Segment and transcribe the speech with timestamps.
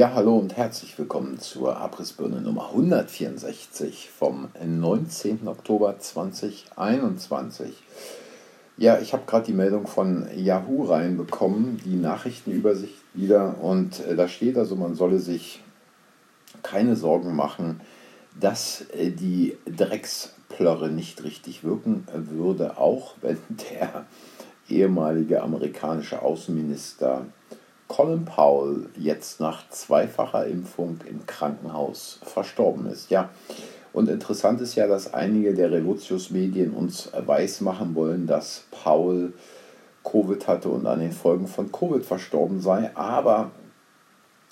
[0.00, 5.46] Ja, hallo und herzlich willkommen zur Abrissbirne Nummer 164 vom 19.
[5.46, 7.74] Oktober 2021.
[8.78, 14.26] Ja, ich habe gerade die Meldung von Yahoo reinbekommen, die Nachrichtenübersicht wieder, und äh, da
[14.26, 15.60] steht also, man solle sich
[16.62, 17.82] keine Sorgen machen,
[18.40, 23.36] dass äh, die Drecksplörre nicht richtig wirken würde, auch wenn
[23.70, 24.06] der
[24.66, 27.26] ehemalige amerikanische Außenminister
[27.90, 33.10] Colin Powell jetzt nach zweifacher Impfung im Krankenhaus verstorben ist.
[33.10, 33.30] Ja,
[33.92, 39.32] und interessant ist ja, dass einige der Relotius-Medien uns weismachen wollen, dass Powell
[40.04, 42.92] Covid hatte und an den Folgen von Covid verstorben sei.
[42.94, 43.50] Aber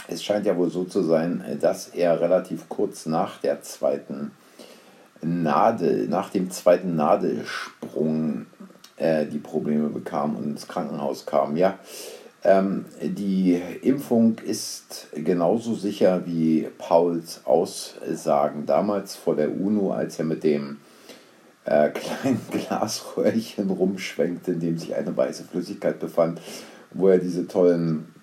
[0.09, 4.33] es scheint ja wohl so zu sein, dass er relativ kurz nach der zweiten
[5.23, 8.47] Nadel, nach dem zweiten Nadelsprung
[8.97, 11.57] äh, die Probleme bekam und ins Krankenhaus kam.
[11.57, 11.79] Ja,
[12.45, 20.25] ähm, die Impfung ist genauso sicher wie Pauls Aussagen damals vor der UNO, als er
[20.25, 20.79] mit dem
[21.65, 26.41] äh, kleinen Glasröhrchen rumschwenkte, in dem sich eine weiße Flüssigkeit befand,
[26.93, 28.15] wo er diese tollen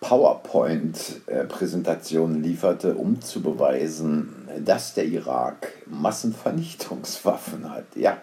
[0.00, 7.86] PowerPoint-Präsentationen lieferte, um zu beweisen, dass der Irak Massenvernichtungswaffen hat.
[7.96, 8.18] Ja,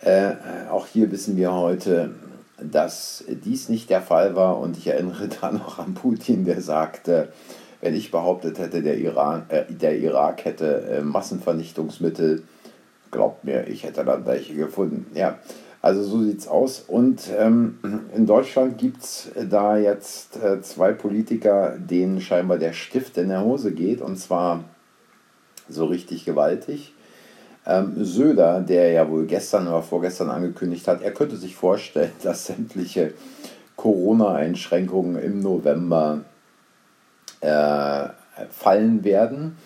[0.00, 0.32] äh,
[0.70, 2.10] auch hier wissen wir heute,
[2.58, 4.58] dass dies nicht der Fall war.
[4.58, 7.32] Und ich erinnere da noch an Putin, der sagte,
[7.80, 12.42] wenn ich behauptet hätte, der, Iran, äh, der Irak hätte äh, Massenvernichtungsmittel,
[13.10, 15.06] glaubt mir, ich hätte dann welche gefunden.
[15.14, 15.38] Ja,
[15.82, 16.82] also so sieht es aus.
[16.86, 17.78] Und ähm,
[18.16, 23.44] in Deutschland gibt es da jetzt äh, zwei Politiker, denen scheinbar der Stift in der
[23.44, 24.64] Hose geht, und zwar
[25.68, 26.94] so richtig gewaltig.
[27.66, 32.46] Ähm, Söder, der ja wohl gestern oder vorgestern angekündigt hat, er könnte sich vorstellen, dass
[32.46, 33.14] sämtliche
[33.76, 36.20] Corona-Einschränkungen im November
[37.40, 38.08] äh,
[38.50, 39.56] fallen werden.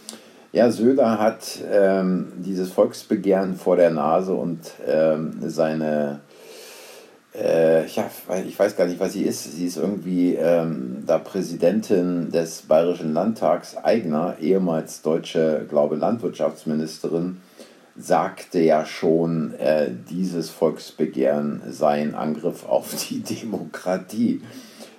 [0.52, 6.20] Ja, Söder hat ähm, dieses Volksbegehren vor der Nase und ähm, seine,
[7.34, 8.10] äh, ja,
[8.46, 9.56] ich weiß gar nicht, was sie ist.
[9.56, 17.36] Sie ist irgendwie ähm, da Präsidentin des Bayerischen Landtags, Eigner, ehemals deutsche, glaube Landwirtschaftsministerin
[17.98, 24.42] sagte ja schon, äh, dieses Volksbegehren sei ein Angriff auf die Demokratie.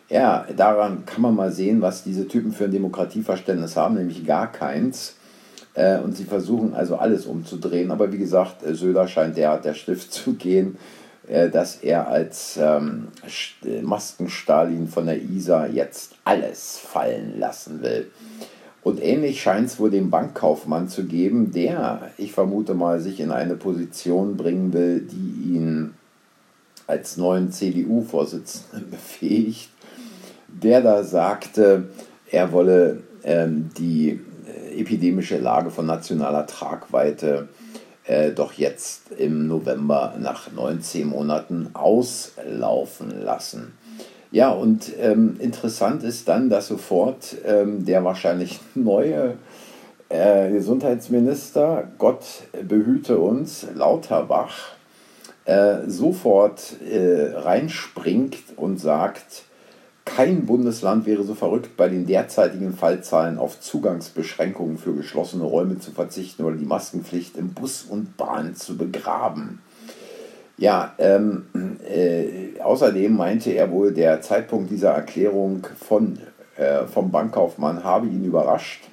[0.09, 4.51] Ja, daran kann man mal sehen, was diese Typen für ein Demokratieverständnis haben, nämlich gar
[4.51, 5.15] keins.
[5.75, 7.91] Äh, und sie versuchen also alles umzudrehen.
[7.91, 10.77] Aber wie gesagt, äh, Söder scheint derart der Stift zu gehen,
[11.27, 13.09] äh, dass er als ähm,
[13.83, 18.09] Maskenstalin von der ISA jetzt alles fallen lassen will.
[18.89, 23.29] Und ähnlich scheint es wohl dem Bankkaufmann zu geben, der, ich vermute mal, sich in
[23.29, 25.93] eine Position bringen will, die ihn
[26.87, 29.69] als neuen CDU-Vorsitzenden befähigt,
[30.47, 31.89] der da sagte,
[32.31, 37.47] er wolle ähm, die äh, epidemische Lage von nationaler Tragweite
[38.05, 43.73] äh, doch jetzt im November nach 19 Monaten auslaufen lassen.
[44.31, 49.35] Ja, und ähm, interessant ist dann, dass sofort ähm, der wahrscheinlich neue
[50.09, 52.25] äh, Gesundheitsminister, Gott
[52.67, 54.73] behüte uns, Lauterbach,
[55.45, 59.45] äh, sofort äh, reinspringt und sagt,
[60.05, 65.91] kein Bundesland wäre so verrückt, bei den derzeitigen Fallzahlen auf Zugangsbeschränkungen für geschlossene Räume zu
[65.91, 69.59] verzichten oder die Maskenpflicht im Bus und Bahn zu begraben.
[70.59, 71.45] Ja, ähm,
[71.89, 76.19] äh, außerdem meinte er wohl, der Zeitpunkt dieser Erklärung von,
[76.57, 78.83] äh, vom Bankkaufmann habe ihn überrascht.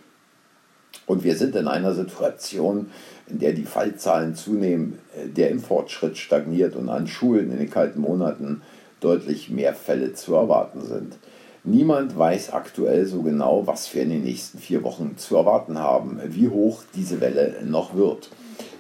[1.06, 2.92] Und wir sind in einer Situation,
[3.26, 8.00] in der die Fallzahlen zunehmen, äh, der Importschritt stagniert und an Schulen in den kalten
[8.00, 8.62] Monaten
[9.00, 11.18] deutlich mehr Fälle zu erwarten sind.
[11.64, 16.20] Niemand weiß aktuell so genau, was wir in den nächsten vier Wochen zu erwarten haben,
[16.28, 18.30] wie hoch diese Welle noch wird.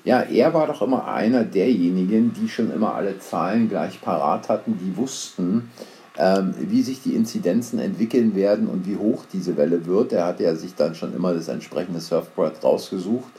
[0.06, 4.78] Ja, er war doch immer einer derjenigen, die schon immer alle Zahlen gleich parat hatten,
[4.78, 5.72] die wussten,
[6.16, 10.12] ähm, wie sich die Inzidenzen entwickeln werden und wie hoch diese Welle wird.
[10.12, 13.32] Er hatte ja sich dann schon immer das entsprechende Surfboard rausgesucht.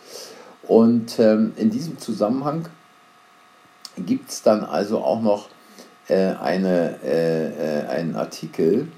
[0.63, 2.67] Und ähm, in diesem Zusammenhang
[4.05, 5.47] gibt es dann also auch noch
[6.09, 8.89] äh, eine, äh, äh, einen Artikel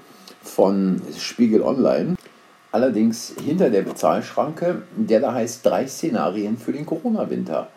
[0.42, 2.16] von Spiegel Online.
[2.72, 7.68] Allerdings hinter der Bezahlschranke, der da heißt drei Szenarien für den Corona-Winter.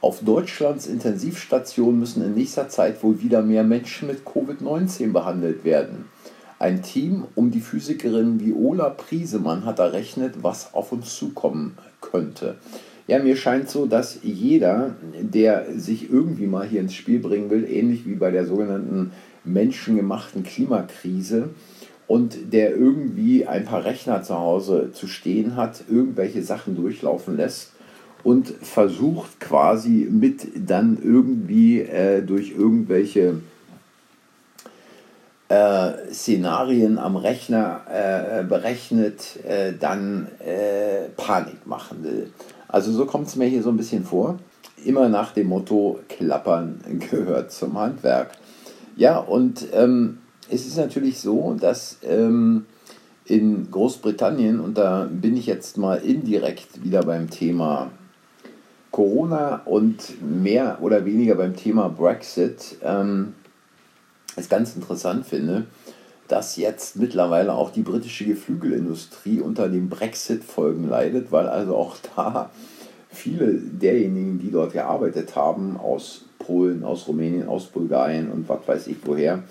[0.00, 6.06] Auf Deutschlands Intensivstationen müssen in nächster Zeit wohl wieder mehr Menschen mit Covid-19 behandelt werden.
[6.60, 12.56] Ein Team um die Physikerin Viola Priesemann hat errechnet, was auf uns zukommen könnte.
[13.08, 17.68] Ja, mir scheint so, dass jeder, der sich irgendwie mal hier ins Spiel bringen will,
[17.68, 19.12] ähnlich wie bei der sogenannten
[19.42, 21.48] menschengemachten Klimakrise,
[22.10, 27.70] und der irgendwie ein paar Rechner zu Hause zu stehen hat, irgendwelche Sachen durchlaufen lässt
[28.24, 33.36] und versucht quasi mit dann irgendwie äh, durch irgendwelche
[35.50, 42.32] äh, Szenarien am Rechner äh, berechnet, äh, dann äh, Panik machen will.
[42.66, 44.40] Also so kommt es mir hier so ein bisschen vor.
[44.84, 48.32] Immer nach dem Motto, Klappern gehört zum Handwerk.
[48.96, 50.18] Ja, und ähm,
[50.50, 52.66] es ist natürlich so, dass ähm,
[53.24, 57.90] in Großbritannien, und da bin ich jetzt mal indirekt wieder beim Thema
[58.90, 63.34] Corona und mehr oder weniger beim Thema Brexit, ähm,
[64.36, 65.66] es ganz interessant finde,
[66.28, 72.50] dass jetzt mittlerweile auch die britische Geflügelindustrie unter den Brexit-Folgen leidet, weil also auch da
[73.08, 78.86] viele derjenigen, die dort gearbeitet haben, aus Polen, aus Rumänien, aus Bulgarien und was weiß
[78.86, 79.42] ich woher,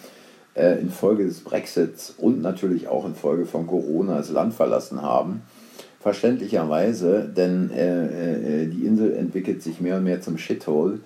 [0.59, 5.41] äh, infolge des Brexits und natürlich auch infolge von Corona das Land verlassen haben.
[5.99, 10.99] Verständlicherweise, denn äh, äh, die Insel entwickelt sich mehr und mehr zum Shithole.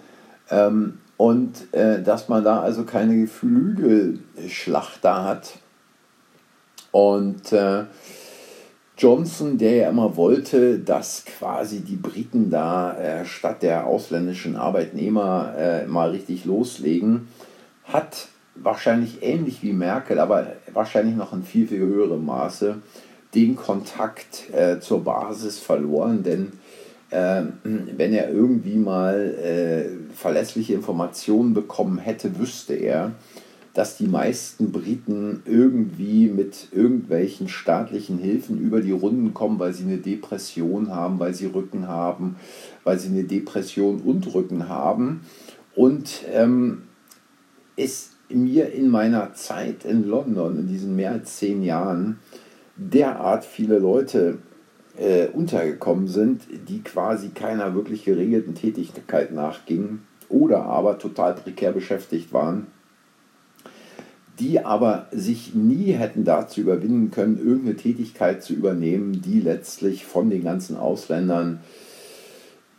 [0.50, 5.54] Ähm, und äh, dass man da also keine Geflügelschlacht da hat.
[6.92, 7.86] Und äh,
[8.98, 15.54] Johnson, der ja immer wollte, dass quasi die Briten da äh, statt der ausländischen Arbeitnehmer
[15.58, 17.28] äh, mal richtig loslegen,
[17.86, 22.82] hat wahrscheinlich ähnlich wie Merkel, aber wahrscheinlich noch in viel, viel höherem Maße
[23.34, 26.52] den Kontakt äh, zur Basis verloren, denn
[27.10, 33.12] äh, wenn er irgendwie mal äh, verlässliche Informationen bekommen hätte, wüsste er,
[33.74, 39.84] dass die meisten Briten irgendwie mit irgendwelchen staatlichen Hilfen über die Runden kommen, weil sie
[39.84, 42.36] eine Depression haben, weil sie Rücken haben,
[42.84, 45.22] weil sie eine Depression und Rücken haben.
[45.76, 46.84] Und ähm,
[47.76, 52.20] es mir in meiner Zeit in London, in diesen mehr als zehn Jahren,
[52.76, 54.40] derart viele Leute
[54.98, 62.34] äh, untergekommen sind, die quasi keiner wirklich geregelten Tätigkeit nachgingen oder aber total prekär beschäftigt
[62.34, 62.68] waren,
[64.40, 70.30] die aber sich nie hätten dazu überwinden können, irgendeine Tätigkeit zu übernehmen, die letztlich von
[70.30, 71.60] den ganzen Ausländern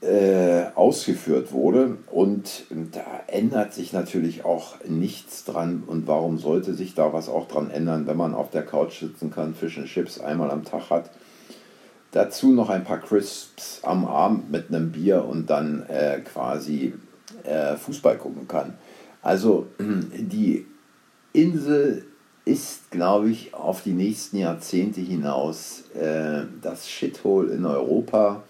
[0.05, 1.97] äh, ausgeführt wurde.
[2.11, 5.83] Und da ändert sich natürlich auch nichts dran.
[5.87, 9.31] Und warum sollte sich da was auch dran ändern, wenn man auf der Couch sitzen
[9.31, 11.11] kann, Fish and Chips einmal am Tag hat?
[12.13, 16.95] Dazu noch ein paar Crisps am Abend mit einem Bier und dann äh, quasi
[17.43, 18.75] äh, Fußball gucken kann.
[19.23, 20.67] Also die
[21.33, 22.05] Insel
[22.45, 28.45] ist, glaube ich, auf die nächsten Jahrzehnte hinaus äh, das Shithole in Europa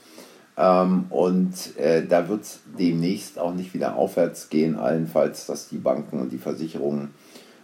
[0.56, 5.78] ähm, und äh, da wird es demnächst auch nicht wieder aufwärts gehen, allenfalls, dass die
[5.78, 7.10] Banken und die Versicherungen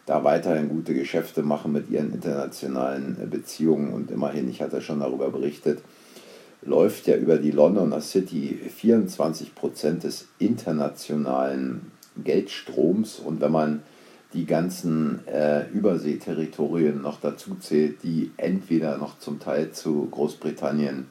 [0.06, 3.92] da weiterhin gute Geschäfte machen mit ihren internationalen äh, Beziehungen.
[3.92, 5.82] Und immerhin, ich hatte schon darüber berichtet,
[6.62, 11.92] läuft ja über die Londoner City 24 Prozent des internationalen
[12.22, 13.20] Geldstroms.
[13.20, 13.82] Und wenn man
[14.32, 21.06] die ganzen äh, Überseeterritorien noch dazu zählt, die entweder noch zum Teil zu Großbritannien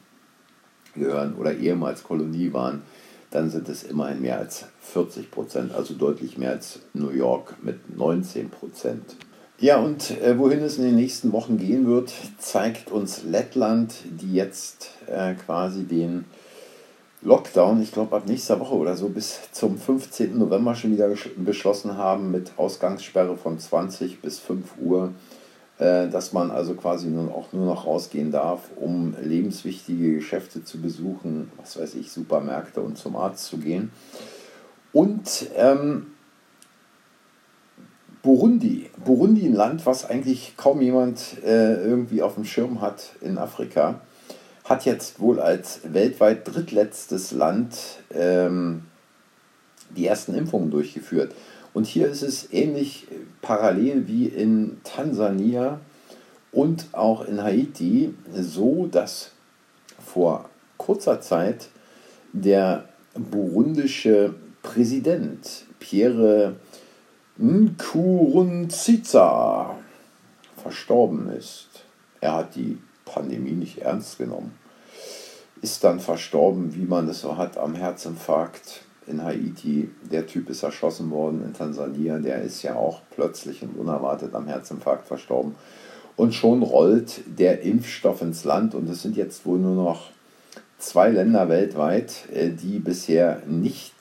[1.00, 2.84] gehören oder ehemals Kolonie waren,
[3.32, 7.96] dann sind es immerhin mehr als 40 Prozent, also deutlich mehr als New York mit
[7.96, 9.16] 19 Prozent.
[9.60, 14.34] Ja, und äh, wohin es in den nächsten Wochen gehen wird, zeigt uns Lettland, die
[14.34, 16.26] jetzt äh, quasi den
[17.22, 20.38] Lockdown, ich glaube ab nächster Woche oder so, bis zum 15.
[20.38, 25.12] November schon wieder beschlossen haben mit Ausgangssperre von 20 bis 5 Uhr
[25.80, 31.50] dass man also quasi nun auch nur noch rausgehen darf, um lebenswichtige Geschäfte zu besuchen,
[31.58, 33.92] was weiß ich, Supermärkte und zum Arzt zu gehen.
[34.92, 36.08] Und ähm,
[38.22, 43.38] Burundi, Burundi, ein Land, was eigentlich kaum jemand äh, irgendwie auf dem Schirm hat in
[43.38, 44.02] Afrika,
[44.66, 47.78] hat jetzt wohl als weltweit drittletztes Land
[48.12, 48.84] ähm,
[49.96, 51.34] die ersten Impfungen durchgeführt.
[51.74, 55.80] Und hier ist es ähnlich äh, parallel wie in Tansania
[56.52, 59.32] und auch in Haiti so, dass
[60.04, 61.68] vor kurzer Zeit
[62.34, 66.56] der burundische Präsident Pierre
[67.38, 68.58] Nkurunziza
[70.62, 71.68] verstorben ist.
[72.20, 74.58] Er hat die Pandemie nicht ernst genommen,
[75.62, 80.64] ist dann verstorben, wie man es so hat, am Herzinfarkt in Haiti, der Typ ist
[80.64, 85.56] erschossen worden in Tansania, der ist ja auch plötzlich und unerwartet am Herzinfarkt verstorben.
[86.16, 90.12] Und schon rollt der Impfstoff ins Land und es sind jetzt wohl nur noch
[90.78, 93.94] zwei Länder weltweit, äh, die bisher nicht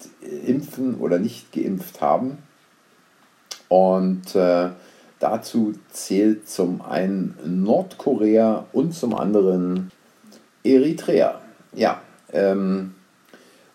[0.46, 2.38] impfen oder nicht geimpft haben.
[3.68, 4.70] Und äh,
[5.18, 9.90] Dazu zählt zum einen Nordkorea und zum anderen
[10.62, 11.40] Eritrea.
[11.72, 12.00] Ja,
[12.32, 12.94] ähm,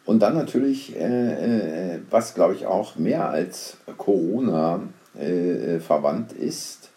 [0.06, 4.82] und dann natürlich, äh, äh, was glaube ich auch mehr als Corona
[5.18, 6.90] äh, verwandt ist,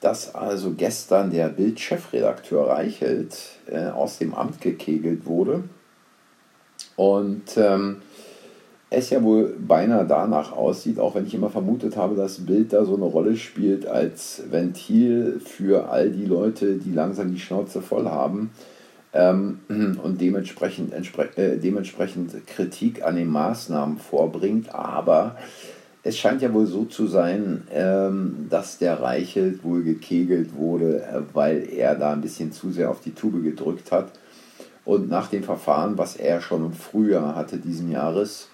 [0.00, 5.64] dass also gestern der Bild-Chefredakteur Reichelt äh, aus dem Amt gekegelt wurde.
[6.96, 8.02] Und ähm,
[8.90, 12.84] es ja wohl beinahe danach aussieht, auch wenn ich immer vermutet habe, dass Bild da
[12.84, 18.04] so eine Rolle spielt als Ventil für all die Leute, die langsam die Schnauze voll
[18.04, 18.50] haben
[19.14, 19.60] ähm,
[20.02, 24.74] und dementsprechend, äh, dementsprechend Kritik an den Maßnahmen vorbringt.
[24.74, 25.36] Aber
[26.02, 31.20] es scheint ja wohl so zu sein, ähm, dass der Reichelt wohl gekegelt wurde, äh,
[31.32, 34.12] weil er da ein bisschen zu sehr auf die Tube gedrückt hat.
[34.84, 38.48] Und nach dem Verfahren, was er schon im Frühjahr hatte diesen Jahres,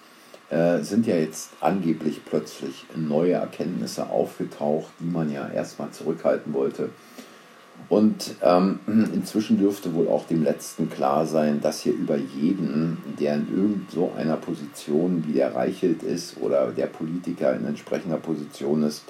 [0.51, 6.91] äh, sind ja jetzt angeblich plötzlich neue Erkenntnisse aufgetaucht, die man ja erstmal zurückhalten wollte.
[7.89, 8.81] Und ähm,
[9.15, 13.91] inzwischen dürfte wohl auch dem Letzten klar sein, dass hier über jeden, der in irgend
[13.91, 19.05] so einer Position wie der Reichelt ist oder der Politiker in entsprechender Position ist,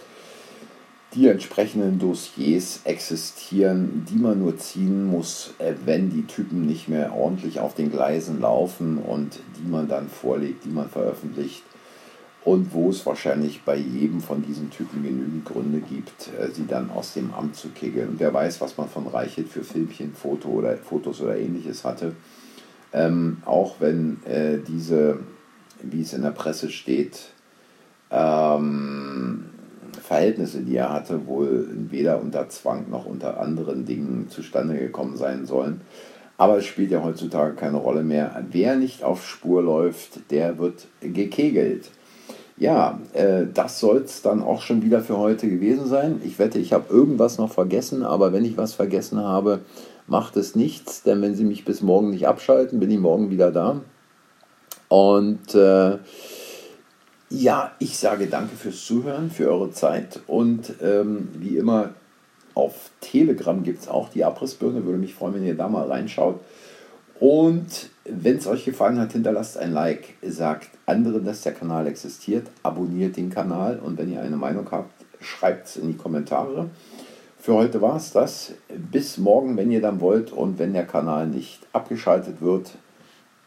[1.14, 7.14] die entsprechenden Dossiers existieren, die man nur ziehen muss, äh, wenn die Typen nicht mehr
[7.14, 11.64] ordentlich auf den Gleisen laufen und die man dann vorlegt, die man veröffentlicht
[12.44, 16.90] und wo es wahrscheinlich bei jedem von diesen Typen genügend Gründe gibt, äh, sie dann
[16.90, 18.11] aus dem Amt zu kegeln.
[18.11, 22.14] Und wer weiß, was man von Reichelt für Filmchen, Foto oder, Fotos oder ähnliches hatte.
[22.92, 25.20] Ähm, auch wenn äh, diese,
[25.82, 27.28] wie es in der Presse steht,
[28.11, 29.44] ähm,
[30.02, 35.47] Verhältnisse, die er hatte, wohl weder unter Zwang noch unter anderen Dingen zustande gekommen sein
[35.47, 35.82] sollen.
[36.37, 38.42] Aber es spielt ja heutzutage keine Rolle mehr.
[38.50, 41.90] Wer nicht auf Spur läuft, der wird gekegelt.
[42.61, 46.21] Ja, äh, das soll es dann auch schon wieder für heute gewesen sein.
[46.23, 49.61] Ich wette, ich habe irgendwas noch vergessen, aber wenn ich was vergessen habe,
[50.07, 53.50] macht es nichts, denn wenn Sie mich bis morgen nicht abschalten, bin ich morgen wieder
[53.50, 53.81] da.
[54.88, 55.97] Und äh,
[57.31, 61.95] ja, ich sage danke fürs Zuhören, für eure Zeit und ähm, wie immer
[62.52, 64.85] auf Telegram gibt es auch die Abrissbirne.
[64.85, 66.40] Würde mich freuen, wenn ihr da mal reinschaut.
[67.20, 72.48] Und wenn es euch gefallen hat, hinterlasst ein Like, sagt anderen, dass der Kanal existiert,
[72.62, 76.70] abonniert den Kanal und wenn ihr eine Meinung habt, schreibt es in die Kommentare.
[77.38, 78.52] Für heute war es das.
[78.90, 82.72] Bis morgen, wenn ihr dann wollt und wenn der Kanal nicht abgeschaltet wird.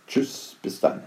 [0.08, 1.02] Tschüss, bis dann.